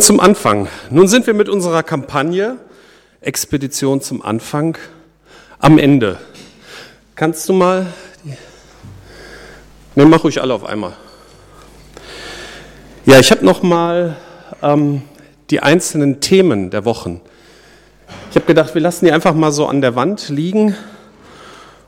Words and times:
Zum 0.00 0.18
Anfang. 0.18 0.66
Nun 0.90 1.06
sind 1.06 1.24
wir 1.28 1.34
mit 1.34 1.48
unserer 1.48 1.84
Kampagne 1.84 2.56
Expedition 3.20 4.00
zum 4.00 4.22
Anfang 4.22 4.76
am 5.60 5.78
Ende. 5.78 6.18
Kannst 7.14 7.48
du 7.48 7.52
mal. 7.52 7.86
Ne, 9.94 10.04
mach 10.04 10.24
ruhig 10.24 10.42
alle 10.42 10.52
auf 10.52 10.64
einmal. 10.64 10.94
Ja, 13.06 13.20
ich 13.20 13.30
habe 13.30 13.44
noch 13.44 13.62
mal 13.62 14.16
ähm, 14.62 15.02
die 15.50 15.60
einzelnen 15.60 16.20
Themen 16.20 16.70
der 16.70 16.84
Wochen. 16.84 17.20
Ich 18.30 18.34
habe 18.34 18.46
gedacht, 18.46 18.74
wir 18.74 18.82
lassen 18.82 19.04
die 19.04 19.12
einfach 19.12 19.32
mal 19.32 19.52
so 19.52 19.68
an 19.68 19.80
der 19.80 19.94
Wand 19.94 20.28
liegen 20.28 20.74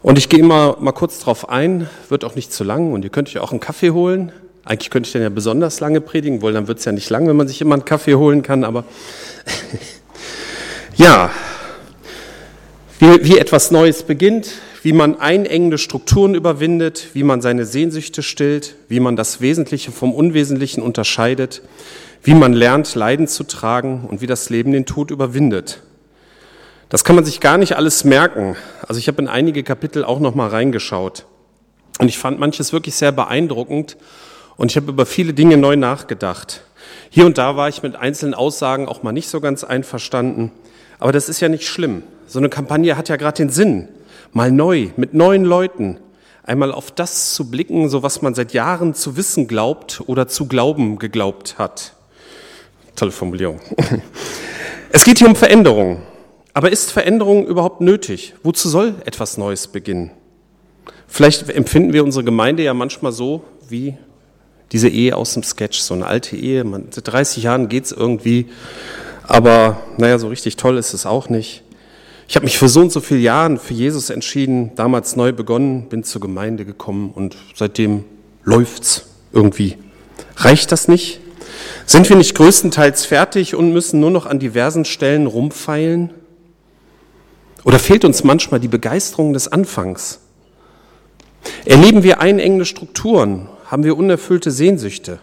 und 0.02 0.16
ich 0.16 0.28
gehe 0.28 0.38
immer 0.38 0.76
mal 0.78 0.92
kurz 0.92 1.18
drauf 1.18 1.48
ein. 1.48 1.90
Wird 2.08 2.24
auch 2.24 2.36
nicht 2.36 2.52
zu 2.52 2.62
lang 2.62 2.92
und 2.92 3.02
ihr 3.02 3.10
könnt 3.10 3.26
euch 3.30 3.38
auch 3.40 3.50
einen 3.50 3.58
Kaffee 3.58 3.90
holen. 3.90 4.30
Eigentlich 4.66 4.90
könnte 4.90 5.06
ich 5.06 5.12
dann 5.12 5.22
ja 5.22 5.28
besonders 5.28 5.78
lange 5.78 6.00
predigen, 6.00 6.42
wohl 6.42 6.52
dann 6.52 6.66
wird 6.66 6.80
es 6.80 6.84
ja 6.84 6.90
nicht 6.90 7.08
lang, 7.08 7.28
wenn 7.28 7.36
man 7.36 7.46
sich 7.46 7.60
immer 7.60 7.76
einen 7.76 7.84
Kaffee 7.84 8.16
holen 8.16 8.42
kann, 8.42 8.64
aber 8.64 8.84
ja, 10.96 11.30
wie, 12.98 13.24
wie 13.24 13.38
etwas 13.38 13.70
Neues 13.70 14.02
beginnt, 14.02 14.50
wie 14.82 14.92
man 14.92 15.20
einengende 15.20 15.78
Strukturen 15.78 16.34
überwindet, 16.34 17.10
wie 17.12 17.22
man 17.22 17.40
seine 17.40 17.64
Sehnsüchte 17.64 18.24
stillt, 18.24 18.74
wie 18.88 18.98
man 18.98 19.14
das 19.14 19.40
Wesentliche 19.40 19.92
vom 19.92 20.12
Unwesentlichen 20.12 20.82
unterscheidet, 20.82 21.62
wie 22.24 22.34
man 22.34 22.52
lernt, 22.52 22.96
Leiden 22.96 23.28
zu 23.28 23.44
tragen 23.44 24.04
und 24.08 24.20
wie 24.20 24.26
das 24.26 24.50
Leben 24.50 24.72
den 24.72 24.84
Tod 24.84 25.12
überwindet. 25.12 25.80
Das 26.88 27.04
kann 27.04 27.14
man 27.14 27.24
sich 27.24 27.38
gar 27.38 27.56
nicht 27.56 27.76
alles 27.76 28.02
merken. 28.02 28.56
Also 28.88 28.98
ich 28.98 29.06
habe 29.06 29.22
in 29.22 29.28
einige 29.28 29.62
Kapitel 29.62 30.04
auch 30.04 30.18
noch 30.18 30.34
mal 30.34 30.48
reingeschaut 30.48 31.24
und 32.00 32.08
ich 32.08 32.18
fand 32.18 32.40
manches 32.40 32.72
wirklich 32.72 32.96
sehr 32.96 33.12
beeindruckend 33.12 33.96
und 34.56 34.70
ich 34.70 34.76
habe 34.76 34.90
über 34.90 35.06
viele 35.06 35.34
Dinge 35.34 35.56
neu 35.56 35.76
nachgedacht. 35.76 36.62
Hier 37.10 37.26
und 37.26 37.38
da 37.38 37.56
war 37.56 37.68
ich 37.68 37.82
mit 37.82 37.96
einzelnen 37.96 38.34
Aussagen 38.34 38.88
auch 38.88 39.02
mal 39.02 39.12
nicht 39.12 39.28
so 39.28 39.40
ganz 39.40 39.64
einverstanden. 39.64 40.50
Aber 40.98 41.12
das 41.12 41.28
ist 41.28 41.40
ja 41.40 41.48
nicht 41.48 41.66
schlimm. 41.66 42.02
So 42.26 42.38
eine 42.38 42.48
Kampagne 42.48 42.96
hat 42.96 43.08
ja 43.08 43.16
gerade 43.16 43.36
den 43.36 43.50
Sinn, 43.50 43.88
mal 44.32 44.50
neu, 44.50 44.88
mit 44.96 45.14
neuen 45.14 45.44
Leuten, 45.44 45.98
einmal 46.42 46.72
auf 46.72 46.90
das 46.90 47.34
zu 47.34 47.50
blicken, 47.50 47.88
so 47.88 48.02
was 48.02 48.22
man 48.22 48.34
seit 48.34 48.52
Jahren 48.52 48.94
zu 48.94 49.16
wissen 49.16 49.46
glaubt 49.46 50.02
oder 50.06 50.26
zu 50.28 50.46
glauben 50.46 50.98
geglaubt 50.98 51.58
hat. 51.58 51.94
Tolle 52.94 53.12
Formulierung. 53.12 53.60
Es 54.90 55.04
geht 55.04 55.18
hier 55.18 55.28
um 55.28 55.36
Veränderung. 55.36 56.00
Aber 56.54 56.72
ist 56.72 56.90
Veränderung 56.90 57.46
überhaupt 57.46 57.82
nötig? 57.82 58.34
Wozu 58.42 58.70
soll 58.70 58.94
etwas 59.04 59.36
Neues 59.36 59.66
beginnen? 59.66 60.10
Vielleicht 61.06 61.50
empfinden 61.50 61.92
wir 61.92 62.02
unsere 62.02 62.24
Gemeinde 62.24 62.62
ja 62.62 62.72
manchmal 62.72 63.12
so 63.12 63.44
wie 63.68 63.98
diese 64.72 64.88
Ehe 64.88 65.16
aus 65.16 65.34
dem 65.34 65.42
Sketch, 65.42 65.78
so 65.78 65.94
eine 65.94 66.06
alte 66.06 66.36
Ehe, 66.36 66.64
man, 66.64 66.88
seit 66.90 67.08
30 67.08 67.42
Jahren 67.42 67.68
geht's 67.68 67.92
irgendwie, 67.92 68.46
aber 69.22 69.78
naja, 69.96 70.18
so 70.18 70.28
richtig 70.28 70.56
toll 70.56 70.76
ist 70.76 70.92
es 70.92 71.06
auch 71.06 71.28
nicht. 71.28 71.62
Ich 72.28 72.34
habe 72.34 72.44
mich 72.44 72.58
für 72.58 72.68
so 72.68 72.80
und 72.80 72.90
so 72.90 73.00
viele 73.00 73.20
Jahren 73.20 73.58
für 73.58 73.74
Jesus 73.74 74.10
entschieden, 74.10 74.72
damals 74.74 75.14
neu 75.14 75.32
begonnen, 75.32 75.88
bin 75.88 76.02
zur 76.02 76.20
Gemeinde 76.20 76.64
gekommen 76.64 77.12
und 77.14 77.36
seitdem 77.54 78.04
läuft's 78.42 79.06
irgendwie. 79.32 79.76
Reicht 80.36 80.72
das 80.72 80.88
nicht? 80.88 81.20
Sind 81.86 82.08
wir 82.08 82.16
nicht 82.16 82.34
größtenteils 82.34 83.06
fertig 83.06 83.54
und 83.54 83.72
müssen 83.72 84.00
nur 84.00 84.10
noch 84.10 84.26
an 84.26 84.40
diversen 84.40 84.84
Stellen 84.84 85.26
rumfeilen? 85.26 86.10
Oder 87.62 87.78
fehlt 87.78 88.04
uns 88.04 88.24
manchmal 88.24 88.60
die 88.60 88.68
Begeisterung 88.68 89.32
des 89.32 89.48
Anfangs? 89.48 90.20
Erleben 91.64 92.02
wir 92.02 92.20
einengende 92.20 92.64
Strukturen 92.64 93.48
haben 93.66 93.84
wir 93.84 93.96
unerfüllte 93.96 94.50
Sehnsüchte? 94.50 95.18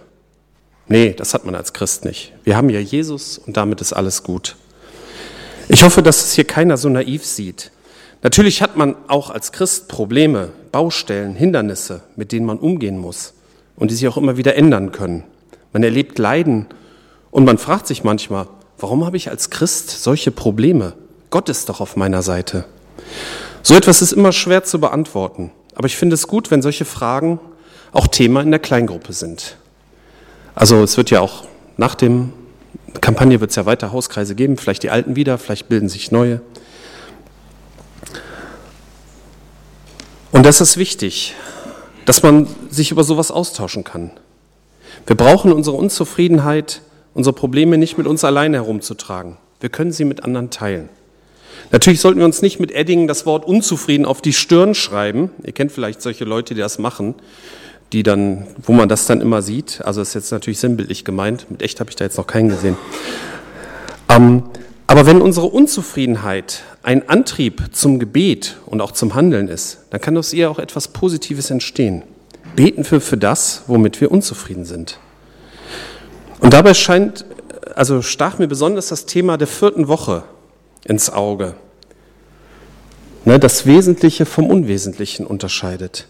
Nee, 0.87 1.13
das 1.13 1.33
hat 1.33 1.45
man 1.45 1.55
als 1.55 1.73
Christ 1.73 2.03
nicht. 2.03 2.33
Wir 2.43 2.57
haben 2.57 2.69
ja 2.69 2.79
Jesus 2.79 3.37
und 3.37 3.55
damit 3.55 3.79
ist 3.79 3.93
alles 3.93 4.23
gut. 4.23 4.57
Ich 5.69 5.83
hoffe, 5.83 6.03
dass 6.03 6.25
es 6.25 6.33
hier 6.33 6.43
keiner 6.43 6.75
so 6.75 6.89
naiv 6.89 7.25
sieht. 7.25 7.71
Natürlich 8.21 8.61
hat 8.61 8.75
man 8.75 8.95
auch 9.07 9.29
als 9.29 9.51
Christ 9.51 9.87
Probleme, 9.87 10.49
Baustellen, 10.71 11.35
Hindernisse, 11.35 12.01
mit 12.15 12.31
denen 12.31 12.45
man 12.45 12.59
umgehen 12.59 12.97
muss 12.97 13.33
und 13.75 13.91
die 13.91 13.95
sich 13.95 14.07
auch 14.07 14.17
immer 14.17 14.37
wieder 14.37 14.55
ändern 14.55 14.91
können. 14.91 15.23
Man 15.71 15.83
erlebt 15.83 16.19
Leiden 16.19 16.67
und 17.31 17.45
man 17.45 17.57
fragt 17.57 17.87
sich 17.87 18.03
manchmal, 18.03 18.47
warum 18.77 19.05
habe 19.05 19.17
ich 19.17 19.29
als 19.29 19.49
Christ 19.49 19.89
solche 19.89 20.31
Probleme? 20.31 20.93
Gott 21.29 21.49
ist 21.49 21.69
doch 21.69 21.79
auf 21.79 21.95
meiner 21.95 22.21
Seite. 22.21 22.65
So 23.61 23.73
etwas 23.75 24.01
ist 24.01 24.11
immer 24.11 24.33
schwer 24.33 24.63
zu 24.63 24.79
beantworten, 24.79 25.51
aber 25.75 25.87
ich 25.87 25.95
finde 25.95 26.15
es 26.15 26.27
gut, 26.27 26.51
wenn 26.51 26.61
solche 26.61 26.85
Fragen 26.85 27.39
auch 27.93 28.07
Thema 28.07 28.41
in 28.41 28.51
der 28.51 28.59
Kleingruppe 28.59 29.13
sind. 29.13 29.55
Also 30.55 30.83
es 30.83 30.97
wird 30.97 31.11
ja 31.11 31.21
auch 31.21 31.45
nach 31.77 31.95
dem 31.95 32.33
Kampagne 33.01 33.39
wird 33.39 33.51
es 33.51 33.55
ja 33.55 33.65
weiter 33.65 33.91
Hauskreise 33.91 34.35
geben, 34.35 34.57
vielleicht 34.57 34.83
die 34.83 34.89
alten 34.89 35.15
wieder, 35.15 35.37
vielleicht 35.37 35.67
bilden 35.67 35.89
sich 35.89 36.11
neue. 36.11 36.41
Und 40.31 40.45
das 40.45 40.61
ist 40.61 40.77
wichtig, 40.77 41.33
dass 42.05 42.23
man 42.23 42.47
sich 42.69 42.91
über 42.91 43.03
sowas 43.03 43.31
austauschen 43.31 43.83
kann. 43.83 44.11
Wir 45.07 45.15
brauchen 45.15 45.51
unsere 45.51 45.75
Unzufriedenheit, 45.75 46.81
unsere 47.13 47.33
Probleme 47.35 47.77
nicht 47.77 47.97
mit 47.97 48.07
uns 48.07 48.23
alleine 48.23 48.57
herumzutragen. 48.57 49.37
Wir 49.59 49.69
können 49.69 49.91
sie 49.91 50.05
mit 50.05 50.23
anderen 50.23 50.49
teilen. 50.49 50.89
Natürlich 51.71 51.99
sollten 51.99 52.19
wir 52.19 52.25
uns 52.25 52.41
nicht 52.41 52.59
mit 52.59 52.71
Edding 52.71 53.07
das 53.07 53.25
Wort 53.25 53.45
unzufrieden 53.45 54.05
auf 54.05 54.21
die 54.21 54.33
Stirn 54.33 54.75
schreiben. 54.75 55.31
Ihr 55.43 55.53
kennt 55.53 55.71
vielleicht 55.71 56.01
solche 56.01 56.25
Leute, 56.25 56.53
die 56.53 56.61
das 56.61 56.77
machen 56.77 57.15
die 57.93 58.03
dann, 58.03 58.47
wo 58.61 58.73
man 58.73 58.89
das 58.89 59.05
dann 59.05 59.21
immer 59.21 59.41
sieht. 59.41 59.81
Also 59.85 60.01
ist 60.01 60.15
jetzt 60.15 60.31
natürlich 60.31 60.59
sinnbildlich 60.59 61.05
gemeint. 61.05 61.49
Mit 61.49 61.61
echt 61.61 61.79
habe 61.79 61.91
ich 61.91 61.95
da 61.95 62.03
jetzt 62.03 62.17
noch 62.17 62.27
keinen 62.27 62.49
gesehen. 62.49 62.75
Ähm, 64.09 64.43
aber 64.87 65.05
wenn 65.05 65.21
unsere 65.21 65.45
Unzufriedenheit 65.45 66.63
ein 66.81 67.07
Antrieb 67.07 67.69
zum 67.71 67.99
Gebet 67.99 68.57
und 68.65 68.81
auch 68.81 68.91
zum 68.91 69.15
Handeln 69.15 69.47
ist, 69.47 69.79
dann 69.91 70.01
kann 70.01 70.17
aus 70.17 70.33
ihr 70.33 70.49
auch 70.49 70.59
etwas 70.59 70.89
Positives 70.89 71.51
entstehen. 71.51 72.03
Beten 72.55 72.85
wir 72.89 72.99
für 72.99 73.17
das, 73.17 73.63
womit 73.67 74.01
wir 74.01 74.11
unzufrieden 74.11 74.65
sind. 74.65 74.99
Und 76.39 76.53
dabei 76.53 76.73
scheint, 76.73 77.25
also 77.75 78.01
stach 78.01 78.39
mir 78.39 78.47
besonders 78.47 78.89
das 78.89 79.05
Thema 79.05 79.37
der 79.37 79.47
vierten 79.47 79.87
Woche 79.87 80.23
ins 80.83 81.09
Auge. 81.09 81.55
Ne, 83.25 83.39
das 83.39 83.65
Wesentliche 83.65 84.25
vom 84.25 84.47
Unwesentlichen 84.49 85.25
unterscheidet. 85.25 86.07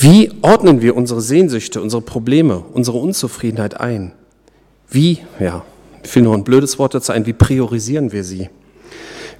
Wie 0.00 0.30
ordnen 0.42 0.80
wir 0.80 0.96
unsere 0.96 1.20
Sehnsüchte, 1.20 1.82
unsere 1.82 2.02
Probleme, 2.02 2.62
unsere 2.72 2.98
Unzufriedenheit 2.98 3.80
ein? 3.80 4.12
Wie, 4.88 5.18
ja, 5.40 5.64
will 6.12 6.22
nur 6.22 6.36
ein 6.36 6.44
blödes 6.44 6.78
Wort 6.78 6.94
dazu 6.94 7.10
ein, 7.10 7.26
wie 7.26 7.32
priorisieren 7.32 8.12
wir 8.12 8.22
sie? 8.22 8.48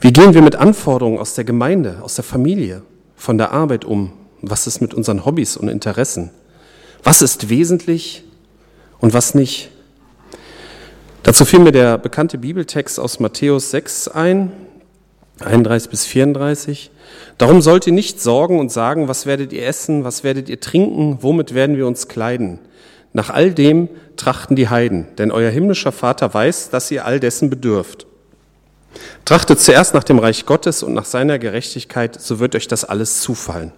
Wie 0.00 0.12
gehen 0.12 0.34
wir 0.34 0.42
mit 0.42 0.56
Anforderungen 0.56 1.18
aus 1.18 1.34
der 1.34 1.44
Gemeinde, 1.44 1.98
aus 2.02 2.16
der 2.16 2.24
Familie, 2.24 2.82
von 3.14 3.38
der 3.38 3.52
Arbeit 3.52 3.84
um? 3.84 4.12
Was 4.42 4.66
ist 4.66 4.80
mit 4.80 4.94
unseren 4.94 5.24
Hobbys 5.24 5.56
und 5.56 5.68
Interessen? 5.68 6.30
Was 7.04 7.22
ist 7.22 7.48
wesentlich 7.48 8.24
und 8.98 9.14
was 9.14 9.36
nicht? 9.36 9.70
Dazu 11.22 11.44
fiel 11.44 11.60
mir 11.60 11.72
der 11.72 11.98
bekannte 11.98 12.36
Bibeltext 12.36 12.98
aus 12.98 13.20
Matthäus 13.20 13.70
6 13.70 14.08
ein, 14.08 14.50
31 15.41 15.91
bis 15.91 16.04
34. 16.06 16.91
Darum 17.37 17.62
sollt 17.62 17.87
ihr 17.87 17.93
nicht 17.93 18.21
sorgen 18.21 18.59
und 18.59 18.72
sagen, 18.72 19.09
was 19.09 19.26
werdet 19.26 19.53
ihr 19.53 19.66
essen, 19.66 20.04
was 20.04 20.25
werdet 20.25 20.49
ihr 20.49 20.60
trinken, 20.60 21.19
womit 21.21 21.54
werden 21.54 21.76
wir 21.76 21.87
uns 21.87 22.09
kleiden. 22.09 22.59
Nach 23.12 23.31
all 23.31 23.53
dem 23.53 23.88
trachten 24.16 24.56
die 24.56 24.69
Heiden, 24.69 25.06
denn 25.16 25.31
euer 25.31 25.50
himmlischer 25.50 25.93
Vater 25.93 26.32
weiß, 26.32 26.71
dass 26.71 26.91
ihr 26.91 27.04
all 27.04 27.21
dessen 27.21 27.50
bedürft. 27.50 28.06
Trachtet 29.25 29.60
zuerst 29.60 29.94
nach 29.94 30.04
dem 30.04 30.19
Reich 30.19 30.47
Gottes 30.47 30.82
und 30.82 30.94
nach 30.94 31.04
seiner 31.04 31.38
Gerechtigkeit, 31.38 32.21
so 32.21 32.41
wird 32.41 32.54
euch 32.54 32.69
das 32.69 32.84
alles 32.84 33.21
zufallen. 33.21 33.72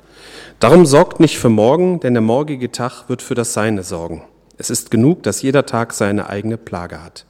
Darum 0.59 0.87
sorgt 0.87 1.21
nicht 1.21 1.39
für 1.39 1.49
morgen, 1.49 2.01
denn 2.01 2.15
der 2.15 2.21
morgige 2.21 2.71
Tag 2.71 3.09
wird 3.09 3.23
für 3.23 3.35
das 3.35 3.53
Seine 3.53 3.83
sorgen. 3.83 4.23
Es 4.59 4.71
ist 4.71 4.91
genug, 4.91 5.23
dass 5.23 5.43
jeder 5.43 5.65
Tag 5.65 5.93
seine 5.93 6.29
eigene 6.29 6.59
Plage 6.59 7.03
hat. 7.03 7.25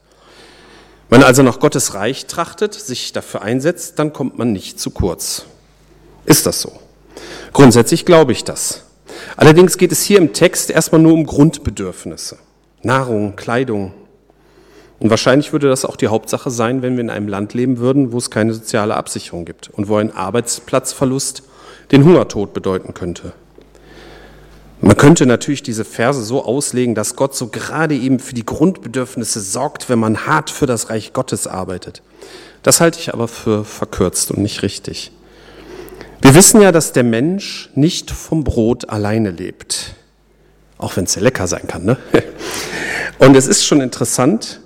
Wenn 1.10 1.20
man 1.20 1.26
also 1.26 1.42
nach 1.42 1.58
Gottes 1.58 1.94
Reich 1.94 2.26
trachtet, 2.26 2.72
sich 2.72 3.12
dafür 3.12 3.42
einsetzt, 3.42 3.98
dann 3.98 4.12
kommt 4.12 4.38
man 4.38 4.52
nicht 4.52 4.78
zu 4.78 4.90
kurz. 4.90 5.44
Ist 6.24 6.46
das 6.46 6.60
so? 6.60 6.72
Grundsätzlich 7.52 8.06
glaube 8.06 8.30
ich 8.30 8.44
das. 8.44 8.84
Allerdings 9.36 9.76
geht 9.76 9.90
es 9.90 10.02
hier 10.02 10.18
im 10.18 10.32
Text 10.32 10.70
erstmal 10.70 11.00
nur 11.00 11.12
um 11.12 11.26
Grundbedürfnisse. 11.26 12.38
Nahrung, 12.82 13.34
Kleidung. 13.34 13.92
Und 15.00 15.10
wahrscheinlich 15.10 15.52
würde 15.52 15.68
das 15.68 15.84
auch 15.84 15.96
die 15.96 16.06
Hauptsache 16.06 16.50
sein, 16.50 16.80
wenn 16.80 16.94
wir 16.94 17.00
in 17.00 17.10
einem 17.10 17.26
Land 17.26 17.54
leben 17.54 17.78
würden, 17.78 18.12
wo 18.12 18.18
es 18.18 18.30
keine 18.30 18.54
soziale 18.54 18.94
Absicherung 18.94 19.44
gibt 19.44 19.68
und 19.68 19.88
wo 19.88 19.96
ein 19.96 20.14
Arbeitsplatzverlust 20.14 21.42
den 21.90 22.04
Hungertod 22.04 22.54
bedeuten 22.54 22.94
könnte. 22.94 23.32
Man 24.82 24.96
könnte 24.96 25.26
natürlich 25.26 25.62
diese 25.62 25.84
Verse 25.84 26.22
so 26.22 26.44
auslegen, 26.44 26.94
dass 26.94 27.14
Gott 27.14 27.34
so 27.34 27.48
gerade 27.48 27.94
eben 27.94 28.18
für 28.18 28.34
die 28.34 28.46
Grundbedürfnisse 28.46 29.40
sorgt, 29.40 29.90
wenn 29.90 29.98
man 29.98 30.26
hart 30.26 30.48
für 30.48 30.66
das 30.66 30.88
Reich 30.88 31.12
Gottes 31.12 31.46
arbeitet. 31.46 32.02
Das 32.62 32.80
halte 32.80 32.98
ich 32.98 33.12
aber 33.12 33.28
für 33.28 33.64
verkürzt 33.64 34.30
und 34.30 34.38
nicht 34.38 34.62
richtig. 34.62 35.12
Wir 36.22 36.34
wissen 36.34 36.60
ja, 36.60 36.72
dass 36.72 36.92
der 36.92 37.04
Mensch 37.04 37.70
nicht 37.74 38.10
vom 38.10 38.44
Brot 38.44 38.88
alleine 38.88 39.30
lebt. 39.30 39.94
Auch 40.78 40.96
wenn 40.96 41.04
es 41.04 41.12
sehr 41.12 41.22
lecker 41.22 41.46
sein 41.46 41.66
kann. 41.66 41.84
Ne? 41.84 41.98
Und 43.18 43.36
es 43.36 43.46
ist 43.46 43.66
schon 43.66 43.82
interessant, 43.82 44.60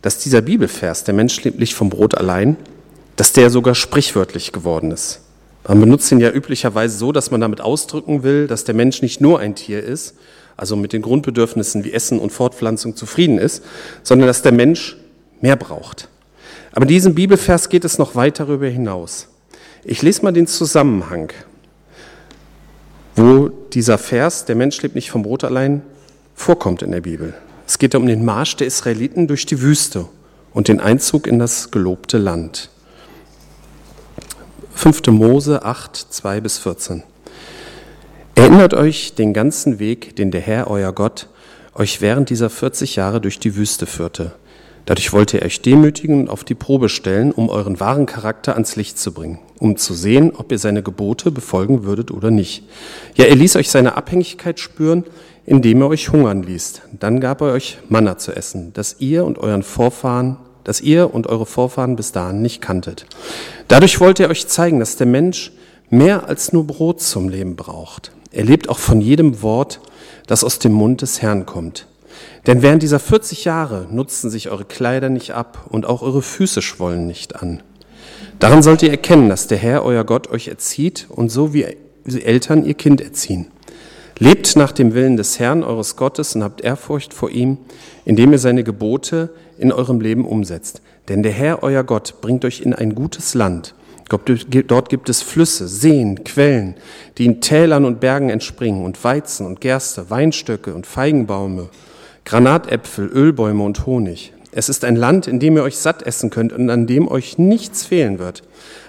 dass 0.00 0.18
dieser 0.18 0.40
Bibelvers, 0.40 1.04
der 1.04 1.12
Mensch 1.12 1.42
lebt 1.44 1.58
nicht 1.58 1.74
vom 1.74 1.90
Brot 1.90 2.14
allein, 2.14 2.56
dass 3.16 3.32
der 3.32 3.50
sogar 3.50 3.74
sprichwörtlich 3.74 4.52
geworden 4.52 4.90
ist. 4.90 5.20
Man 5.66 5.80
benutzt 5.80 6.10
ihn 6.10 6.20
ja 6.20 6.30
üblicherweise 6.30 6.96
so, 6.96 7.12
dass 7.12 7.30
man 7.30 7.40
damit 7.40 7.60
ausdrücken 7.60 8.22
will, 8.22 8.46
dass 8.46 8.64
der 8.64 8.74
Mensch 8.74 9.02
nicht 9.02 9.20
nur 9.20 9.40
ein 9.40 9.54
Tier 9.54 9.82
ist, 9.82 10.14
also 10.56 10.76
mit 10.76 10.92
den 10.92 11.02
Grundbedürfnissen 11.02 11.84
wie 11.84 11.92
Essen 11.92 12.18
und 12.18 12.30
Fortpflanzung 12.32 12.96
zufrieden 12.96 13.38
ist, 13.38 13.62
sondern 14.02 14.26
dass 14.26 14.42
der 14.42 14.52
Mensch 14.52 14.96
mehr 15.40 15.56
braucht. 15.56 16.08
Aber 16.72 16.82
in 16.82 16.88
diesem 16.88 17.14
Bibelvers 17.14 17.68
geht 17.68 17.84
es 17.84 17.98
noch 17.98 18.14
weit 18.14 18.40
darüber 18.40 18.66
hinaus. 18.66 19.28
Ich 19.84 20.02
lese 20.02 20.22
mal 20.22 20.32
den 20.32 20.46
Zusammenhang, 20.46 21.32
wo 23.16 23.48
dieser 23.48 23.98
Vers, 23.98 24.44
der 24.44 24.56
Mensch 24.56 24.80
lebt 24.82 24.94
nicht 24.94 25.10
vom 25.10 25.22
Brot 25.22 25.44
allein, 25.44 25.82
vorkommt 26.34 26.82
in 26.82 26.92
der 26.92 27.00
Bibel. 27.00 27.34
Es 27.66 27.78
geht 27.78 27.94
um 27.94 28.06
den 28.06 28.24
Marsch 28.24 28.56
der 28.56 28.66
Israeliten 28.66 29.26
durch 29.26 29.46
die 29.46 29.60
Wüste 29.60 30.06
und 30.52 30.68
den 30.68 30.80
Einzug 30.80 31.26
in 31.26 31.38
das 31.38 31.70
gelobte 31.70 32.18
Land. 32.18 32.70
5. 34.80 35.08
Mose 35.08 35.62
8, 35.62 35.94
2 35.94 36.40
bis 36.40 36.56
14. 36.56 37.02
Erinnert 38.34 38.72
euch 38.72 39.14
den 39.14 39.34
ganzen 39.34 39.78
Weg, 39.78 40.16
den 40.16 40.30
der 40.30 40.40
Herr, 40.40 40.70
euer 40.70 40.94
Gott, 40.94 41.28
euch 41.74 42.00
während 42.00 42.30
dieser 42.30 42.48
40 42.48 42.96
Jahre 42.96 43.20
durch 43.20 43.38
die 43.38 43.56
Wüste 43.56 43.84
führte. 43.84 44.32
Dadurch 44.86 45.12
wollte 45.12 45.38
er 45.38 45.44
euch 45.44 45.60
demütigen 45.60 46.22
und 46.22 46.30
auf 46.30 46.44
die 46.44 46.54
Probe 46.54 46.88
stellen, 46.88 47.30
um 47.30 47.50
euren 47.50 47.78
wahren 47.78 48.06
Charakter 48.06 48.54
ans 48.54 48.74
Licht 48.76 48.98
zu 48.98 49.12
bringen, 49.12 49.38
um 49.58 49.76
zu 49.76 49.92
sehen, 49.92 50.32
ob 50.34 50.50
ihr 50.50 50.58
seine 50.58 50.82
Gebote 50.82 51.30
befolgen 51.30 51.84
würdet 51.84 52.10
oder 52.10 52.30
nicht. 52.30 52.64
Ja, 53.16 53.26
er 53.26 53.36
ließ 53.36 53.56
euch 53.56 53.68
seine 53.68 53.98
Abhängigkeit 53.98 54.58
spüren, 54.60 55.04
indem 55.44 55.82
er 55.82 55.88
euch 55.88 56.10
hungern 56.10 56.42
ließ. 56.42 56.80
Dann 56.98 57.20
gab 57.20 57.42
er 57.42 57.52
euch 57.52 57.76
Manna 57.90 58.16
zu 58.16 58.32
essen, 58.32 58.72
das 58.72 58.96
ihr 58.98 59.26
und 59.26 59.36
euren 59.36 59.62
Vorfahren, 59.62 60.38
das 60.70 60.80
ihr 60.80 61.12
und 61.12 61.26
eure 61.26 61.46
Vorfahren 61.46 61.96
bis 61.96 62.12
dahin 62.12 62.42
nicht 62.42 62.62
kanntet. 62.62 63.04
Dadurch 63.66 63.98
wollte 63.98 64.22
er 64.22 64.30
euch 64.30 64.46
zeigen, 64.46 64.78
dass 64.78 64.94
der 64.94 65.08
Mensch 65.08 65.50
mehr 65.90 66.28
als 66.28 66.52
nur 66.52 66.64
Brot 66.64 67.00
zum 67.00 67.28
Leben 67.28 67.56
braucht. 67.56 68.12
Er 68.30 68.44
lebt 68.44 68.68
auch 68.68 68.78
von 68.78 69.00
jedem 69.00 69.42
Wort, 69.42 69.80
das 70.28 70.44
aus 70.44 70.60
dem 70.60 70.72
Mund 70.72 71.02
des 71.02 71.22
Herrn 71.22 71.44
kommt. 71.44 71.88
Denn 72.46 72.62
während 72.62 72.84
dieser 72.84 73.00
40 73.00 73.44
Jahre 73.44 73.88
nutzten 73.90 74.30
sich 74.30 74.48
eure 74.48 74.64
Kleider 74.64 75.08
nicht 75.08 75.32
ab 75.32 75.66
und 75.68 75.86
auch 75.86 76.02
eure 76.02 76.22
Füße 76.22 76.62
schwollen 76.62 77.08
nicht 77.08 77.42
an. 77.42 77.64
Daran 78.38 78.62
sollt 78.62 78.84
ihr 78.84 78.90
erkennen, 78.90 79.28
dass 79.28 79.48
der 79.48 79.58
Herr, 79.58 79.84
euer 79.84 80.04
Gott, 80.04 80.30
euch 80.30 80.46
erzieht 80.46 81.08
und 81.08 81.30
so 81.30 81.52
wie 81.52 81.66
Eltern 82.06 82.64
ihr 82.64 82.74
Kind 82.74 83.00
erziehen. 83.00 83.48
Lebt 84.22 84.54
nach 84.54 84.72
dem 84.72 84.92
Willen 84.92 85.16
des 85.16 85.38
Herrn, 85.38 85.64
eures 85.64 85.96
Gottes, 85.96 86.36
und 86.36 86.44
habt 86.44 86.60
Ehrfurcht 86.60 87.14
vor 87.14 87.30
ihm, 87.30 87.56
indem 88.04 88.32
ihr 88.32 88.38
seine 88.38 88.64
Gebote 88.64 89.30
in 89.56 89.72
eurem 89.72 90.02
Leben 90.02 90.26
umsetzt. 90.26 90.82
Denn 91.08 91.22
der 91.22 91.32
Herr, 91.32 91.62
euer 91.62 91.84
Gott, 91.84 92.16
bringt 92.20 92.44
euch 92.44 92.60
in 92.60 92.74
ein 92.74 92.94
gutes 92.94 93.32
Land. 93.32 93.74
Dort 94.10 94.90
gibt 94.90 95.08
es 95.08 95.22
Flüsse, 95.22 95.68
Seen, 95.68 96.22
Quellen, 96.22 96.74
die 97.16 97.24
in 97.24 97.40
Tälern 97.40 97.86
und 97.86 98.00
Bergen 98.00 98.28
entspringen, 98.28 98.84
und 98.84 99.02
Weizen 99.02 99.46
und 99.46 99.62
Gerste, 99.62 100.10
Weinstöcke 100.10 100.74
und 100.74 100.86
Feigenbaume 100.86 101.70
Granatäpfel, 102.26 103.06
Ölbäume 103.06 103.62
und 103.62 103.86
Honig. 103.86 104.34
Es 104.52 104.68
ist 104.68 104.84
ein 104.84 104.96
Land, 104.96 105.28
in 105.28 105.40
dem 105.40 105.56
ihr 105.56 105.62
euch 105.62 105.78
satt 105.78 106.02
essen 106.02 106.28
könnt 106.28 106.52
und 106.52 106.68
an 106.68 106.86
dem 106.86 107.08
euch 107.08 107.38
nichts 107.38 107.86
fehlen 107.86 108.18
wird. 108.18 108.42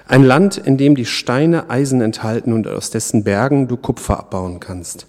Ein 0.07 0.23
Land, 0.23 0.57
in 0.57 0.77
dem 0.77 0.95
die 0.95 1.05
Steine 1.05 1.69
Eisen 1.69 2.01
enthalten 2.01 2.53
und 2.53 2.67
aus 2.67 2.89
dessen 2.89 3.23
Bergen 3.23 3.67
du 3.67 3.77
Kupfer 3.77 4.19
abbauen 4.19 4.59
kannst. 4.59 5.07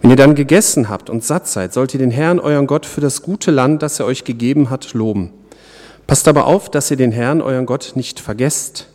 Wenn 0.00 0.10
ihr 0.10 0.16
dann 0.16 0.34
gegessen 0.34 0.88
habt 0.88 1.08
und 1.08 1.24
satt 1.24 1.48
seid, 1.48 1.72
sollt 1.72 1.94
ihr 1.94 2.00
den 2.00 2.10
Herrn, 2.10 2.38
euren 2.38 2.66
Gott, 2.66 2.84
für 2.84 3.00
das 3.00 3.22
gute 3.22 3.50
Land, 3.50 3.82
das 3.82 4.00
er 4.00 4.06
euch 4.06 4.24
gegeben 4.24 4.68
hat, 4.70 4.92
loben. 4.92 5.30
Passt 6.06 6.28
aber 6.28 6.46
auf, 6.46 6.70
dass 6.70 6.90
ihr 6.90 6.96
den 6.96 7.12
Herrn, 7.12 7.40
euren 7.40 7.64
Gott, 7.64 7.92
nicht 7.94 8.20
vergesst 8.20 8.88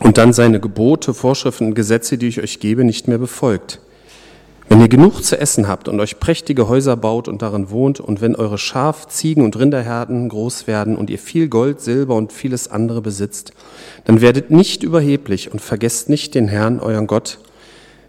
und 0.00 0.18
dann 0.18 0.32
seine 0.32 0.60
Gebote, 0.60 1.14
Vorschriften 1.14 1.66
und 1.66 1.74
Gesetze, 1.74 2.18
die 2.18 2.28
ich 2.28 2.40
euch 2.40 2.60
gebe, 2.60 2.84
nicht 2.84 3.08
mehr 3.08 3.18
befolgt. 3.18 3.80
Wenn 4.68 4.80
ihr 4.80 4.88
genug 4.88 5.22
zu 5.22 5.38
essen 5.38 5.68
habt 5.68 5.88
und 5.88 6.00
euch 6.00 6.18
prächtige 6.18 6.68
Häuser 6.68 6.96
baut 6.96 7.28
und 7.28 7.42
darin 7.42 7.70
wohnt, 7.70 8.00
und 8.00 8.20
wenn 8.20 8.34
eure 8.34 8.58
Schaf, 8.58 9.06
Ziegen 9.08 9.44
und 9.44 9.58
Rinderherden 9.58 10.28
groß 10.28 10.66
werden 10.66 10.96
und 10.96 11.10
ihr 11.10 11.18
viel 11.18 11.48
Gold, 11.48 11.80
Silber 11.80 12.16
und 12.16 12.32
vieles 12.32 12.68
andere 12.68 13.02
besitzt, 13.02 13.52
dann 14.04 14.20
werdet 14.20 14.50
nicht 14.50 14.82
überheblich 14.82 15.52
und 15.52 15.60
vergesst 15.60 16.08
nicht 16.08 16.34
den 16.34 16.48
Herrn, 16.48 16.80
euren 16.80 17.06
Gott, 17.06 17.38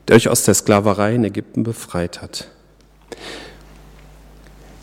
der 0.07 0.15
euch 0.15 0.29
aus 0.29 0.43
der 0.43 0.53
Sklaverei 0.53 1.15
in 1.15 1.25
Ägypten 1.25 1.63
befreit 1.63 2.21
hat. 2.21 2.47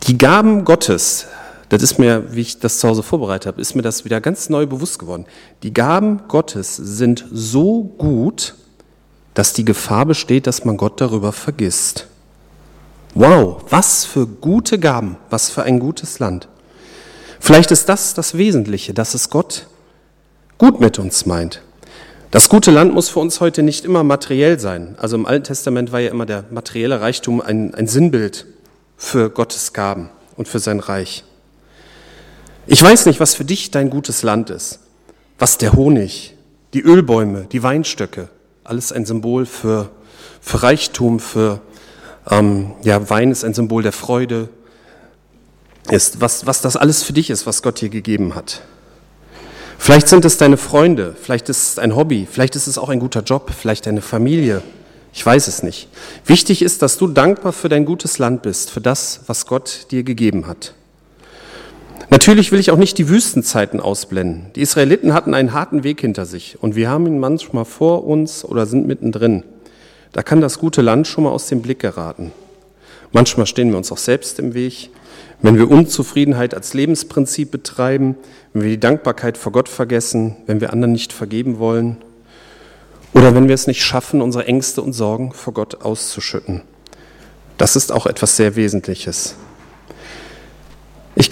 Die 0.09 0.19
Gaben 0.19 0.65
Gottes, 0.65 1.27
das 1.69 1.83
ist 1.83 1.99
mir, 1.99 2.35
wie 2.35 2.41
ich 2.43 2.59
das 2.59 2.81
zu 2.81 2.89
Hause 2.89 3.03
vorbereitet 3.03 3.47
habe, 3.47 3.61
ist 3.61 3.75
mir 3.75 3.83
das 3.83 4.05
wieder 4.05 4.21
ganz 4.21 4.51
neu 4.51 4.67
bewusst 4.67 4.99
geworden. 4.99 5.27
Die 5.63 5.73
Gaben 5.73 6.23
Gottes 6.29 6.77
sind 6.77 7.25
so 7.31 7.85
gut, 7.85 8.57
dass 9.35 9.53
die 9.53 9.65
Gefahr 9.65 10.07
besteht, 10.07 10.47
dass 10.47 10.65
man 10.65 10.77
Gott 10.77 11.01
darüber 11.01 11.33
vergisst. 11.33 12.07
Wow, 13.15 13.65
was 13.69 14.05
für 14.05 14.27
gute 14.27 14.79
Gaben, 14.79 15.17
was 15.31 15.51
für 15.51 15.63
ein 15.63 15.79
gutes 15.79 16.19
Land. 16.19 16.49
Vielleicht 17.41 17.71
ist 17.71 17.89
das 17.89 18.15
das 18.15 18.37
Wesentliche, 18.37 18.95
dass 18.95 19.15
es 19.15 19.29
Gott 19.29 19.67
gut 20.59 20.81
mit 20.81 20.99
uns 20.99 21.27
meint. 21.27 21.63
Das 22.31 22.49
gute 22.49 22.71
Land 22.71 22.95
muss 22.95 23.11
für 23.11 23.21
uns 23.21 23.41
heute 23.41 23.63
nicht 23.63 23.85
immer 23.85 24.05
materiell 24.05 24.59
sein. 24.59 24.95
Also 24.99 25.17
im 25.17 25.27
Alten 25.27 25.45
Testament 25.45 25.93
war 25.93 26.01
ja 26.01 26.11
immer 26.11 26.25
der 26.25 26.45
materielle 26.51 27.01
Reichtum 27.01 27.43
ein, 27.43 27.75
ein 27.75 27.87
Sinnbild 27.87 28.47
für 28.97 29.29
Gottes 29.29 29.75
Gaben 29.75 30.09
und 30.37 30.49
für 30.49 30.59
sein 30.59 30.81
Reich. 30.81 31.25
Ich 32.67 32.83
weiß 32.83 33.07
nicht, 33.07 33.21
was 33.21 33.35
für 33.35 33.45
dich 33.45 33.71
dein 33.71 33.91
gutes 33.91 34.23
Land 34.23 34.49
ist, 34.49 34.79
was 35.39 35.59
der 35.59 35.73
Honig, 35.75 36.35
die 36.73 36.81
Ölbäume, 36.81 37.47
die 37.51 37.63
Weinstöcke, 37.63 38.29
alles 38.65 38.93
ein 38.93 39.05
Symbol 39.05 39.47
für, 39.47 39.91
für 40.41 40.63
Reichtum, 40.63 41.21
für 41.21 41.61
ähm, 42.31 42.73
ja, 42.83 43.09
Wein 43.11 43.31
ist 43.31 43.45
ein 43.45 43.55
Symbol 43.55 43.83
der 43.83 43.93
Freude, 43.93 44.49
ist, 45.91 46.21
was, 46.21 46.47
was 46.47 46.61
das 46.61 46.77
alles 46.77 47.03
für 47.03 47.13
dich 47.13 47.31
ist, 47.31 47.47
was 47.47 47.63
Gott 47.63 47.81
dir 47.81 47.89
gegeben 47.89 48.35
hat. 48.35 48.63
Vielleicht 49.79 50.07
sind 50.07 50.25
es 50.25 50.37
deine 50.37 50.57
Freunde, 50.57 51.17
vielleicht 51.21 51.49
ist 51.49 51.73
es 51.73 51.79
ein 51.79 51.97
Hobby, 51.97 52.29
vielleicht 52.31 52.55
ist 52.55 52.69
es 52.69 52.79
auch 52.79 52.89
ein 52.89 53.01
guter 53.01 53.23
Job, 53.23 53.51
vielleicht 53.57 53.87
deine 53.87 54.01
Familie. 54.01 54.63
Ich 55.13 55.27
weiß 55.27 55.49
es 55.49 55.63
nicht. 55.63 55.89
Wichtig 56.25 56.63
ist, 56.63 56.83
dass 56.83 56.97
du 56.99 57.09
dankbar 57.09 57.53
für 57.53 57.69
dein 57.69 57.85
gutes 57.85 58.19
Land 58.19 58.43
bist, 58.43 58.71
für 58.71 58.81
das, 58.81 59.23
was 59.27 59.47
Gott 59.47 59.89
dir 59.91 60.05
gegeben 60.05 60.47
hat. 60.47 60.75
Natürlich 62.13 62.53
will 62.53 62.61
ich 62.61 62.71
auch 62.71 62.77
nicht 62.77 62.99
die 62.99 63.09
Wüstenzeiten 63.09 63.81
ausblenden. 63.81 64.51
Die 64.55 64.61
Israeliten 64.61 65.15
hatten 65.15 65.33
einen 65.33 65.55
harten 65.55 65.83
Weg 65.83 66.03
hinter 66.03 66.27
sich 66.27 66.59
und 66.61 66.77
wir 66.77 66.91
haben 66.91 67.07
ihn 67.07 67.19
manchmal 67.19 67.65
vor 67.65 68.05
uns 68.07 68.45
oder 68.45 68.67
sind 68.67 68.87
mittendrin. 68.87 69.45
Da 70.13 70.23
kann 70.23 70.43
das 70.43 70.59
gute 70.59 70.83
Land 70.83 71.07
schon 71.07 71.25
mal 71.25 71.31
aus 71.31 71.47
dem 71.47 71.63
Blick 71.63 71.79
geraten. 71.79 72.31
Manchmal 73.13 73.47
stehen 73.47 73.71
wir 73.71 73.79
uns 73.79 73.91
auch 73.91 73.97
selbst 73.97 74.39
im 74.41 74.53
Weg. 74.53 74.91
Wenn 75.41 75.57
wir 75.57 75.71
Unzufriedenheit 75.71 76.55
als 76.55 76.75
Lebensprinzip 76.75 77.51
betreiben, 77.51 78.17
wenn 78.53 78.63
wir 78.63 78.71
die 78.71 78.81
Dankbarkeit 78.81 79.39
vor 79.39 79.53
Gott 79.53 79.71
vergessen, 79.71 80.37
wenn 80.45 80.61
wir 80.61 80.71
anderen 80.75 80.93
nicht 80.93 81.15
vergeben 81.15 81.59
wollen 81.59 81.97
oder 83.15 83.35
wenn 83.35 83.49
wir 83.49 83.55
es 83.55 83.67
nicht 83.67 83.83
schaffen, 83.83 84.21
unsere 84.21 84.47
Ängste 84.47 84.83
und 84.83 84.93
Sorgen 84.93 85.33
vor 85.33 85.55
Gott 85.55 85.81
auszuschütten. 85.81 86.61
Das 87.57 87.75
ist 87.75 87.91
auch 87.91 88.05
etwas 88.05 88.37
sehr 88.37 88.55
Wesentliches. 88.55 89.35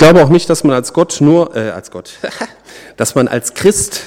Ich 0.01 0.09
glaube 0.09 0.25
auch 0.25 0.31
nicht, 0.31 0.49
dass 0.49 0.65
man 0.65 0.75
als 0.75 0.95
Gott 0.95 1.21
nur, 1.21 1.55
äh, 1.55 1.73
als 1.73 1.91
Gott, 1.91 2.13
dass 2.97 3.15
man 3.15 3.29
als 3.29 3.53
Christ 3.53 4.01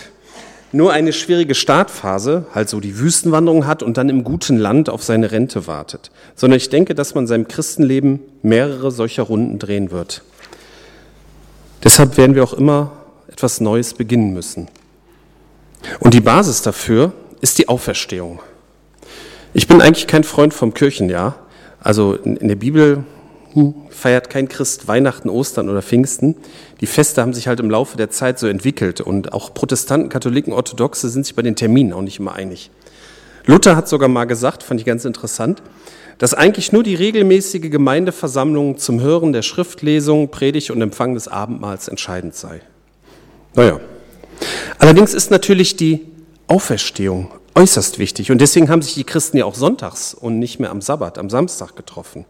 nur 0.72 0.92
eine 0.92 1.14
schwierige 1.14 1.54
Startphase, 1.54 2.48
halt 2.52 2.68
so 2.68 2.80
die 2.80 2.98
Wüstenwanderung 2.98 3.68
hat 3.68 3.84
und 3.84 3.96
dann 3.96 4.10
im 4.10 4.24
guten 4.24 4.58
Land 4.58 4.90
auf 4.90 5.04
seine 5.04 5.32
Rente 5.32 5.68
wartet, 5.68 6.10
sondern 6.34 6.58
ich 6.58 6.70
denke, 6.70 6.96
dass 6.96 7.14
man 7.14 7.28
seinem 7.28 7.48
Christenleben 7.48 8.22
mehrere 8.42 8.90
solcher 8.90 9.22
Runden 9.22 9.60
drehen 9.60 9.92
wird. 9.92 10.24
Deshalb 11.84 12.18
werden 12.18 12.34
wir 12.34 12.44
auch 12.44 12.54
immer 12.54 12.94
etwas 13.28 13.62
Neues 13.62 13.94
beginnen 13.94 14.34
müssen. 14.34 14.70
Und 16.00 16.16
die 16.16 16.22
Basis 16.22 16.64
dafür 16.64 17.14
ist 17.40 17.60
die 17.60 17.70
Auferstehung. 17.70 18.40
Ich 19.54 19.68
bin 19.68 19.80
eigentlich 19.80 20.08
kein 20.08 20.24
Freund 20.24 20.56
vom 20.56 20.74
Kirchenjahr. 20.74 21.36
Also 21.84 22.16
in 22.16 22.48
der 22.48 22.56
Bibel 22.56 23.04
feiert 23.90 24.30
kein 24.30 24.48
Christ 24.48 24.88
Weihnachten, 24.88 25.30
Ostern 25.30 25.70
oder 25.70 25.82
Pfingsten. 25.82 26.36
Die 26.82 26.86
Feste 26.86 27.22
haben 27.22 27.34
sich 27.34 27.48
halt 27.48 27.60
im 27.60 27.70
Laufe 27.70 27.98
der 27.98 28.10
Zeit 28.10 28.40
so 28.40 28.48
entwickelt 28.48 29.02
und 29.02 29.34
auch 29.34 29.54
Protestanten, 29.54 30.10
Katholiken, 30.10 30.54
Orthodoxe 30.54 31.10
sind 31.10 31.26
sich 31.26 31.36
bei 31.36 31.42
den 31.42 31.56
Terminen 31.56 31.94
auch 31.94 32.02
nicht 32.02 32.20
immer 32.20 32.34
einig. 32.34 32.72
Luther 33.46 33.76
hat 33.76 33.88
sogar 33.88 34.10
mal 34.10 34.26
gesagt, 34.26 34.64
fand 34.64 34.80
ich 34.80 34.86
ganz 34.86 35.06
interessant, 35.06 35.62
dass 36.18 36.34
eigentlich 36.34 36.72
nur 36.72 36.84
die 36.84 36.96
regelmäßige 36.96 37.70
Gemeindeversammlung 37.70 38.78
zum 38.78 39.02
Hören 39.02 39.34
der 39.34 39.42
Schriftlesung, 39.42 40.30
Predigt 40.30 40.72
und 40.72 40.82
Empfang 40.82 41.14
des 41.14 41.28
Abendmahls 41.28 41.88
entscheidend 41.88 42.36
sei. 42.36 42.62
Naja. 43.56 43.80
Allerdings 44.78 45.14
ist 45.14 45.32
natürlich 45.32 45.76
die 45.76 46.02
Auferstehung 46.48 47.32
äußerst 47.56 48.00
wichtig. 48.00 48.32
Und 48.32 48.40
deswegen 48.40 48.70
haben 48.70 48.82
sich 48.82 48.96
die 48.96 49.04
Christen 49.04 49.38
ja 49.38 49.46
auch 49.46 49.56
sonntags 49.56 50.14
und 50.14 50.40
nicht 50.40 50.60
mehr 50.60 50.72
am 50.72 50.82
Sabbat, 50.82 51.18
am 51.18 51.30
Samstag 51.30 51.76
getroffen. 51.76 52.26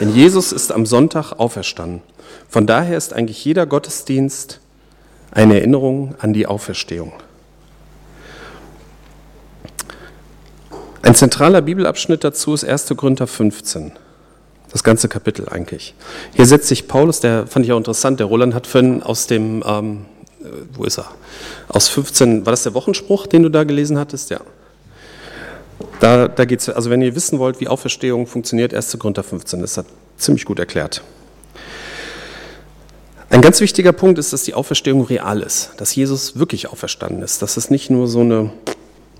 Denn 0.00 0.14
Jesus 0.14 0.52
ist 0.52 0.72
am 0.72 0.86
Sonntag 0.86 1.32
auferstanden. 1.32 2.02
Von 2.48 2.66
daher 2.66 2.96
ist 2.96 3.12
eigentlich 3.12 3.44
jeder 3.44 3.66
Gottesdienst 3.66 4.60
eine 5.30 5.58
Erinnerung 5.58 6.14
an 6.18 6.32
die 6.32 6.46
Auferstehung. 6.46 7.12
Ein 11.02 11.14
zentraler 11.14 11.60
Bibelabschnitt 11.60 12.24
dazu 12.24 12.54
ist 12.54 12.64
1. 12.64 12.94
Korinther 12.96 13.26
15. 13.26 13.92
Das 14.72 14.82
ganze 14.82 15.08
Kapitel 15.08 15.48
eigentlich. 15.48 15.94
Hier 16.34 16.46
setzt 16.46 16.66
sich 16.66 16.88
Paulus, 16.88 17.20
der 17.20 17.46
fand 17.46 17.66
ich 17.66 17.72
auch 17.72 17.76
interessant, 17.76 18.20
der 18.20 18.26
Roland 18.26 18.54
hat 18.54 18.66
vorhin 18.66 19.02
aus 19.02 19.26
dem, 19.26 19.62
ähm, 19.66 20.06
äh, 20.40 20.46
wo 20.72 20.84
ist 20.84 20.98
er? 20.98 21.06
Aus 21.68 21.88
15, 21.88 22.46
war 22.46 22.52
das 22.52 22.62
der 22.62 22.74
Wochenspruch, 22.74 23.26
den 23.26 23.42
du 23.42 23.50
da 23.50 23.64
gelesen 23.64 23.98
hattest? 23.98 24.30
Ja. 24.30 24.40
Da, 26.00 26.28
da 26.28 26.44
geht 26.44 26.60
es, 26.60 26.68
also 26.68 26.90
wenn 26.90 27.02
ihr 27.02 27.14
wissen 27.14 27.38
wollt, 27.38 27.60
wie 27.60 27.68
Auferstehung 27.68 28.26
funktioniert, 28.26 28.74
1. 28.74 28.98
Korinther 28.98 29.22
15, 29.22 29.60
das 29.60 29.76
hat 29.76 29.86
ziemlich 30.16 30.44
gut 30.44 30.58
erklärt. 30.58 31.02
Ein 33.30 33.40
ganz 33.40 33.60
wichtiger 33.60 33.92
Punkt 33.92 34.18
ist, 34.18 34.32
dass 34.32 34.44
die 34.44 34.54
Auferstehung 34.54 35.02
real 35.02 35.40
ist, 35.40 35.72
dass 35.78 35.94
Jesus 35.94 36.38
wirklich 36.38 36.68
auferstanden 36.68 37.22
ist, 37.22 37.42
dass 37.42 37.56
es 37.56 37.70
nicht 37.70 37.90
nur 37.90 38.06
so 38.06 38.20
eine 38.20 38.50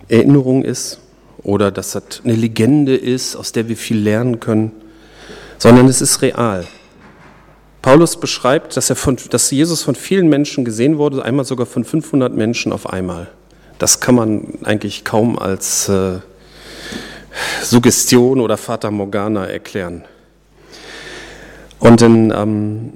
Erinnerung 0.09 0.63
ist, 0.63 1.01
oder 1.45 1.71
dass 1.71 1.93
das 1.93 2.23
eine 2.25 2.35
Legende 2.35 2.97
ist, 2.97 3.37
aus 3.37 3.53
der 3.53 3.69
wir 3.69 3.77
viel 3.77 3.99
lernen 3.99 4.41
können, 4.41 4.73
sondern 5.59 5.87
es 5.87 6.01
ist 6.01 6.23
real. 6.23 6.67
Paulus 7.83 8.17
beschreibt, 8.17 8.77
dass, 8.77 8.89
er 8.89 8.97
von, 8.97 9.19
dass 9.31 9.51
Jesus 9.51 9.83
von 9.83 9.95
vielen 9.95 10.29
Menschen 10.29 10.65
gesehen 10.65 10.97
wurde, 10.97 11.23
einmal 11.23 11.45
sogar 11.45 11.67
von 11.67 11.85
500 11.85 12.35
Menschen 12.35 12.73
auf 12.73 12.89
einmal. 12.89 13.29
Das 13.79 14.01
kann 14.01 14.15
man 14.15 14.59
eigentlich 14.65 15.05
kaum 15.05 15.39
als 15.39 15.89
äh, 15.91 16.21
Suggestion 17.63 18.41
oder 18.41 18.57
Fata 18.57 18.91
Morgana 18.91 19.47
erklären. 19.47 20.05
Und 21.79 22.03
in, 22.03 22.33
ähm, 22.35 22.93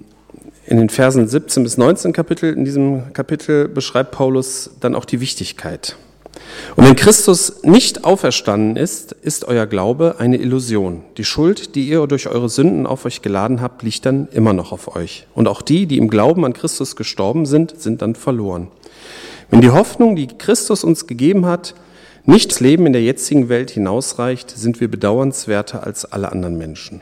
in 0.67 0.79
den 0.79 0.89
Versen 0.89 1.29
17 1.29 1.63
bis 1.63 1.77
19 1.77 2.13
Kapitel, 2.13 2.53
in 2.53 2.65
diesem 2.65 3.13
Kapitel 3.13 3.69
beschreibt 3.69 4.13
Paulus 4.13 4.71
dann 4.81 4.95
auch 4.95 5.05
die 5.05 5.21
Wichtigkeit. 5.21 5.97
Und 6.77 6.87
wenn 6.87 6.97
Christus 6.97 7.63
nicht 7.63 8.05
auferstanden 8.05 8.77
ist, 8.77 9.13
ist 9.13 9.45
euer 9.45 9.67
Glaube 9.67 10.17
eine 10.19 10.37
Illusion. 10.37 11.03
Die 11.17 11.25
Schuld, 11.25 11.75
die 11.75 11.89
ihr 11.89 12.07
durch 12.07 12.29
eure 12.29 12.49
Sünden 12.49 12.87
auf 12.87 13.05
euch 13.05 13.23
geladen 13.23 13.61
habt, 13.61 13.83
liegt 13.83 14.07
dann 14.07 14.29
immer 14.33 14.53
noch 14.53 14.73
auf 14.73 14.95
euch. 14.95 15.27
Und 15.35 15.49
auch 15.49 15.63
die, 15.63 15.87
die 15.87 15.99
im 15.99 16.09
Glauben 16.09 16.45
an 16.45 16.53
Christus 16.53 16.97
gestorben 16.97 17.47
sind, 17.47 17.81
sind 17.81 18.03
dann 18.03 18.15
verloren. 18.15 18.69
Wenn 19.51 19.61
die 19.61 19.71
Hoffnung, 19.71 20.15
die 20.15 20.29
Christus 20.29 20.85
uns 20.85 21.07
gegeben 21.07 21.47
hat, 21.47 21.75
nicht 22.35 22.51
das 22.51 22.61
Leben 22.61 22.87
in 22.87 22.93
der 22.93 23.03
jetzigen 23.03 23.49
Welt 23.49 23.71
hinausreicht, 23.71 24.51
sind 24.51 24.81
wir 24.81 24.89
bedauernswerter 24.89 25.85
als 25.85 26.05
alle 26.05 26.31
anderen 26.31 26.59
Menschen. 26.59 27.01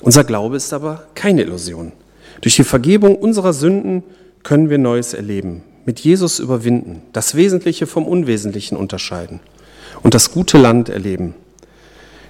Unser 0.00 0.24
Glaube 0.24 0.56
ist 0.56 0.72
aber 0.72 1.06
keine 1.14 1.42
Illusion. 1.42 1.92
Durch 2.40 2.56
die 2.56 2.64
Vergebung 2.64 3.16
unserer 3.16 3.52
Sünden 3.52 4.04
können 4.42 4.70
wir 4.70 4.78
Neues 4.78 5.14
erleben 5.14 5.62
mit 5.88 6.00
Jesus 6.00 6.38
überwinden, 6.38 7.00
das 7.14 7.34
Wesentliche 7.34 7.86
vom 7.86 8.06
Unwesentlichen 8.06 8.76
unterscheiden 8.76 9.40
und 10.02 10.12
das 10.12 10.32
gute 10.32 10.58
Land 10.58 10.90
erleben. 10.90 11.32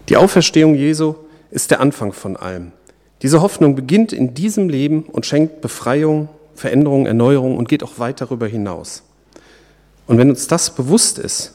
Die 0.09 0.17
Auferstehung 0.17 0.77
Jesu 0.77 1.17
ist 1.51 1.73
der 1.73 1.81
Anfang 1.81 2.13
von 2.13 2.37
allem. 2.37 2.71
Diese 3.21 3.43
Hoffnung 3.43 3.75
beginnt 3.75 4.13
in 4.13 4.33
diesem 4.33 4.69
Leben 4.69 5.03
und 5.03 5.27
schenkt 5.27 5.61
Befreiung, 5.61 6.29
Veränderung, 6.55 7.07
Erneuerung 7.07 7.57
und 7.57 7.69
geht 7.69 7.83
auch 7.83 7.99
weit 7.99 8.21
darüber 8.21 8.47
hinaus. 8.47 9.03
Und 10.07 10.19
wenn 10.19 10.31
uns 10.31 10.47
das 10.47 10.77
bewusst 10.77 11.19
ist, 11.19 11.55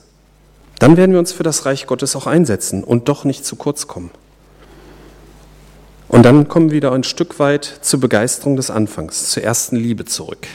dann 0.84 0.98
werden 0.98 1.14
wir 1.14 1.20
uns 1.20 1.32
für 1.32 1.44
das 1.44 1.66
Reich 1.66 1.88
Gottes 1.88 2.16
auch 2.16 2.28
einsetzen 2.28 2.84
und 2.84 3.10
doch 3.10 3.24
nicht 3.24 3.46
zu 3.46 3.56
kurz 3.56 3.88
kommen. 3.88 4.12
Und 6.08 6.24
dann 6.24 6.48
kommen 6.48 6.70
wir 6.70 6.76
wieder 6.76 6.92
ein 6.92 7.04
Stück 7.04 7.40
weit 7.40 7.80
zur 7.82 8.00
Begeisterung 8.00 8.56
des 8.56 8.70
Anfangs, 8.70 9.30
zur 9.30 9.44
ersten 9.44 9.78
Liebe 9.78 10.06
zurück 10.06 10.48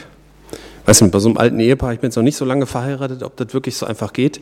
weiß 0.89 1.01
nicht, 1.01 1.11
bei 1.11 1.19
so 1.19 1.29
einem 1.29 1.37
alten 1.37 1.59
Ehepaar, 1.59 1.93
ich 1.93 1.99
bin 1.99 2.07
jetzt 2.09 2.15
noch 2.15 2.23
nicht 2.23 2.35
so 2.35 2.45
lange 2.45 2.65
verheiratet, 2.65 3.21
ob 3.21 3.37
das 3.37 3.53
wirklich 3.53 3.77
so 3.77 3.85
einfach 3.85 4.11
geht, 4.11 4.41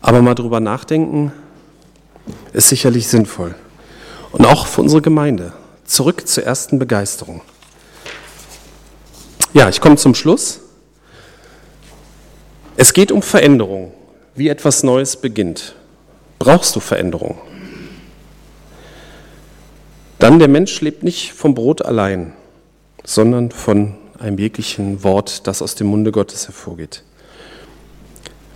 aber 0.00 0.20
mal 0.20 0.34
drüber 0.34 0.58
nachdenken 0.58 1.32
ist 2.52 2.68
sicherlich 2.68 3.06
sinnvoll. 3.06 3.54
Und 4.32 4.44
auch 4.44 4.66
für 4.66 4.80
unsere 4.80 5.00
Gemeinde. 5.00 5.52
Zurück 5.84 6.26
zur 6.26 6.42
ersten 6.42 6.80
Begeisterung. 6.80 7.40
Ja, 9.54 9.68
ich 9.68 9.80
komme 9.80 9.96
zum 9.96 10.16
Schluss. 10.16 10.58
Es 12.76 12.92
geht 12.92 13.12
um 13.12 13.22
Veränderung, 13.22 13.92
wie 14.36 14.48
etwas 14.48 14.82
Neues 14.82 15.16
beginnt. 15.16 15.74
Brauchst 16.38 16.76
du 16.76 16.80
Veränderung? 16.80 17.38
Dann 20.18 20.38
der 20.38 20.48
Mensch 20.48 20.80
lebt 20.80 21.02
nicht 21.02 21.32
vom 21.32 21.54
Brot 21.54 21.82
allein, 21.82 22.32
sondern 23.04 23.50
von 23.50 23.94
einem 24.18 24.38
jeglichen 24.38 25.02
Wort, 25.04 25.46
das 25.46 25.62
aus 25.62 25.74
dem 25.74 25.88
Munde 25.88 26.12
Gottes 26.12 26.46
hervorgeht. 26.46 27.02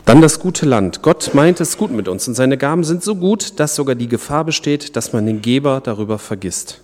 Dann 0.06 0.22
das 0.22 0.40
gute 0.40 0.66
Land. 0.66 1.02
Gott 1.02 1.34
meint 1.34 1.60
es 1.60 1.76
gut 1.76 1.92
mit 1.92 2.08
uns 2.08 2.26
und 2.26 2.34
seine 2.34 2.58
Gaben 2.58 2.82
sind 2.82 3.04
so 3.04 3.14
gut, 3.14 3.60
dass 3.60 3.76
sogar 3.76 3.94
die 3.94 4.08
Gefahr 4.08 4.44
besteht, 4.44 4.96
dass 4.96 5.12
man 5.12 5.26
den 5.26 5.42
Geber 5.42 5.80
darüber 5.80 6.18
vergisst. 6.18 6.80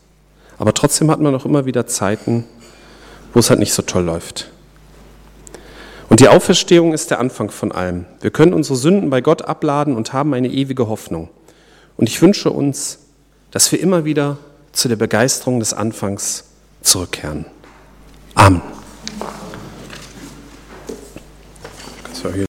Aber 0.58 0.72
trotzdem 0.74 1.10
hat 1.10 1.20
man 1.20 1.34
auch 1.34 1.44
immer 1.44 1.66
wieder 1.66 1.86
Zeiten, 1.86 2.44
wo 3.32 3.40
es 3.40 3.50
halt 3.50 3.58
nicht 3.58 3.72
so 3.72 3.82
toll 3.82 4.04
läuft. 4.04 4.50
Und 6.08 6.20
die 6.20 6.28
Auferstehung 6.28 6.92
ist 6.92 7.10
der 7.10 7.18
Anfang 7.18 7.50
von 7.50 7.72
allem. 7.72 8.06
Wir 8.20 8.30
können 8.30 8.52
unsere 8.52 8.76
Sünden 8.76 9.10
bei 9.10 9.20
Gott 9.20 9.42
abladen 9.42 9.96
und 9.96 10.12
haben 10.12 10.34
eine 10.34 10.48
ewige 10.48 10.88
Hoffnung. 10.88 11.28
Und 11.96 12.08
ich 12.08 12.22
wünsche 12.22 12.50
uns, 12.50 12.98
dass 13.50 13.72
wir 13.72 13.80
immer 13.80 14.04
wieder 14.04 14.38
zu 14.72 14.88
der 14.88 14.96
Begeisterung 14.96 15.58
des 15.58 15.72
Anfangs 15.72 16.44
zurückkehren. 16.82 17.46
Amen. 18.34 18.62